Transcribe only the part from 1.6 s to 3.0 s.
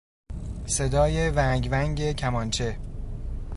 ونگ کمانچه